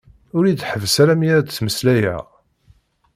Ur 0.35 0.43
yi-d-ḥebbes 0.45 0.95
ara 1.01 1.13
mi 1.19 1.27
ara 1.31 1.41
d-ttmeslayeɣ. 1.45 2.23